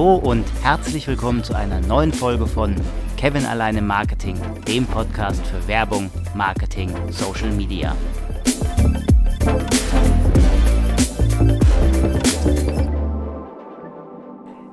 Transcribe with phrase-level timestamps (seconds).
[0.00, 2.74] Hallo und herzlich willkommen zu einer neuen Folge von
[3.18, 4.34] Kevin allein im Marketing,
[4.66, 7.94] dem Podcast für Werbung, Marketing, Social Media.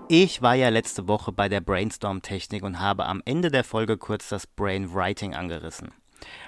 [0.08, 4.30] Ich war ja letzte Woche bei der Brainstorm-Technik und habe am Ende der Folge kurz
[4.30, 5.92] das Brainwriting angerissen.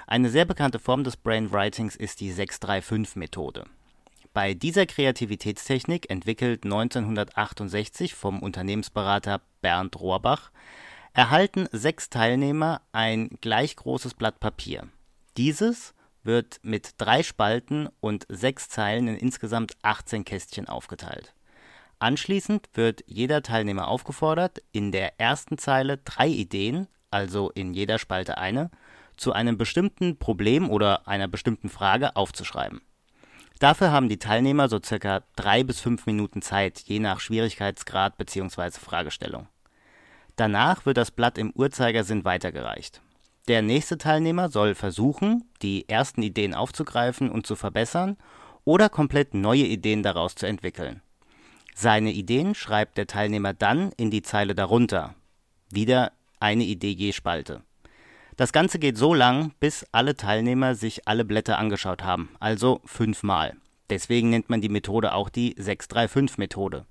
[0.07, 3.65] Eine sehr bekannte Form des Brainwritings ist die 635-Methode.
[4.41, 10.51] Bei dieser Kreativitätstechnik, entwickelt 1968 vom Unternehmensberater Bernd Rohrbach,
[11.11, 14.87] erhalten sechs Teilnehmer ein gleich großes Blatt Papier.
[15.35, 15.93] Dieses
[16.23, 21.33] wird mit drei Spalten und sechs Zeilen in insgesamt 18 Kästchen aufgeteilt.
[21.99, 28.37] Anschließend wird jeder Teilnehmer aufgefordert, in der ersten Zeile drei Ideen, also in jeder Spalte
[28.37, 28.71] eine,
[29.17, 32.79] zu einem bestimmten Problem oder einer bestimmten Frage aufzuschreiben.
[33.59, 38.71] Dafür haben die Teilnehmer so circa drei bis fünf Minuten Zeit, je nach Schwierigkeitsgrad bzw.
[38.71, 39.47] Fragestellung.
[40.37, 43.01] Danach wird das Blatt im Uhrzeigersinn weitergereicht.
[43.49, 48.15] Der nächste Teilnehmer soll versuchen, die ersten Ideen aufzugreifen und zu verbessern
[48.63, 51.01] oder komplett neue Ideen daraus zu entwickeln.
[51.75, 55.15] Seine Ideen schreibt der Teilnehmer dann in die Zeile darunter.
[55.69, 57.63] Wieder eine Idee je Spalte.
[58.39, 63.57] Das Ganze geht so lang, bis alle Teilnehmer sich alle Blätter angeschaut haben, also fünfmal.
[63.89, 66.85] Deswegen nennt man die Methode auch die 635-Methode.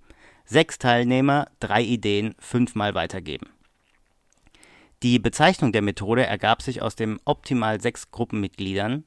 [0.45, 3.49] Sechs Teilnehmer, drei Ideen, fünfmal weitergeben.
[5.03, 9.05] Die Bezeichnung der Methode ergab sich aus dem optimal sechs Gruppenmitgliedern,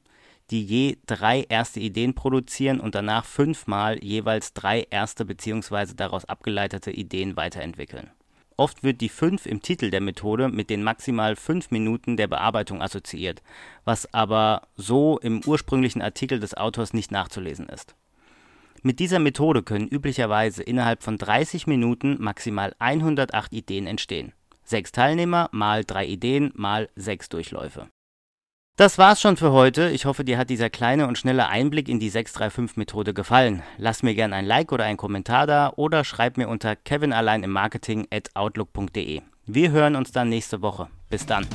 [0.50, 5.94] die je drei erste Ideen produzieren und danach fünfmal jeweils drei erste bzw.
[5.94, 8.10] daraus abgeleitete Ideen weiterentwickeln
[8.56, 12.82] Oft wird die 5 im Titel der Methode mit den maximal 5 Minuten der Bearbeitung
[12.82, 13.42] assoziiert,
[13.84, 17.94] was aber so im ursprünglichen Artikel des Autors nicht nachzulesen ist.
[18.82, 24.32] Mit dieser Methode können üblicherweise innerhalb von 30 Minuten maximal 108 Ideen entstehen.
[24.64, 27.88] Sechs Teilnehmer mal drei Ideen mal sechs Durchläufe
[28.76, 29.90] das war's schon für heute.
[29.90, 33.62] Ich hoffe, dir hat dieser kleine und schnelle Einblick in die 635-Methode gefallen.
[33.76, 38.06] Lass mir gerne ein Like oder einen Kommentar da oder schreib mir unter kevinalleinim Marketing
[38.10, 39.20] at outlook.de.
[39.46, 40.88] Wir hören uns dann nächste Woche.
[41.10, 41.46] Bis dann.